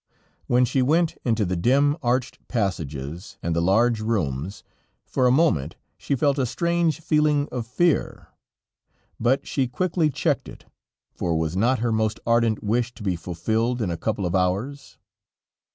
[0.47, 4.63] When she went into the dim, arched passages, and the large rooms,
[5.05, 8.29] for a moment she felt a strange feeling of fear,
[9.19, 10.65] but she quickly checked it,
[11.13, 14.97] for was not her most ardent wish to be fulfilled in a couple of hours?